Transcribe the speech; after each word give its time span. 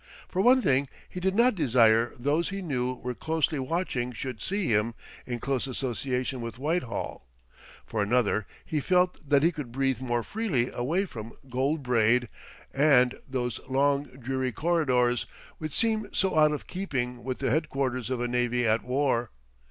For 0.27 0.41
one 0.41 0.63
thing 0.63 0.89
he 1.07 1.19
did 1.19 1.35
not 1.35 1.53
desire 1.53 2.11
those 2.17 2.49
he 2.49 2.63
knew 2.63 2.95
were 2.95 3.13
closely 3.13 3.59
watching 3.59 4.13
should 4.13 4.41
see 4.41 4.67
him 4.71 4.95
in 5.27 5.37
close 5.37 5.67
association 5.67 6.41
with 6.41 6.57
Whitehall; 6.57 7.27
for 7.85 8.01
another 8.01 8.47
he 8.65 8.79
felt 8.79 9.19
that 9.29 9.43
he 9.43 9.51
could 9.51 9.71
breathe 9.71 10.01
more 10.01 10.23
freely 10.23 10.71
away 10.71 11.05
from 11.05 11.33
gold 11.51 11.83
braid 11.83 12.29
and 12.73 13.13
those 13.29 13.59
long 13.69 14.05
dreary 14.05 14.51
corridors, 14.51 15.27
which 15.59 15.75
seemed 15.77 16.09
so 16.13 16.35
out 16.35 16.51
of 16.51 16.65
keeping 16.65 17.23
with 17.23 17.37
the 17.37 17.51
headquarters 17.51 18.09
of 18.09 18.19
a 18.19 18.27
Navy 18.27 18.65
at 18.65 18.83
war. 18.83 19.29